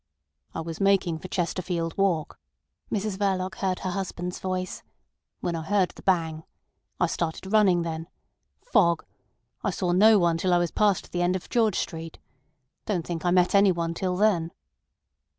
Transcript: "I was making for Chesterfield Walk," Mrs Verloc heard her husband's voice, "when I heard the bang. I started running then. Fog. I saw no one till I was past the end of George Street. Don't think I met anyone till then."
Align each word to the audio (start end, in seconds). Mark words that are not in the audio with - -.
"I 0.55 0.61
was 0.61 0.81
making 0.81 1.19
for 1.19 1.27
Chesterfield 1.27 1.95
Walk," 1.95 2.39
Mrs 2.91 3.19
Verloc 3.19 3.57
heard 3.59 3.81
her 3.81 3.91
husband's 3.91 4.39
voice, 4.39 4.81
"when 5.41 5.55
I 5.55 5.61
heard 5.61 5.91
the 5.91 6.01
bang. 6.01 6.41
I 6.99 7.05
started 7.05 7.53
running 7.53 7.83
then. 7.83 8.07
Fog. 8.65 9.05
I 9.63 9.69
saw 9.69 9.91
no 9.91 10.17
one 10.17 10.37
till 10.39 10.55
I 10.55 10.57
was 10.57 10.71
past 10.71 11.11
the 11.11 11.21
end 11.21 11.35
of 11.35 11.49
George 11.51 11.77
Street. 11.77 12.17
Don't 12.87 13.05
think 13.05 13.25
I 13.25 13.29
met 13.29 13.53
anyone 13.53 13.93
till 13.93 14.15
then." 14.15 14.51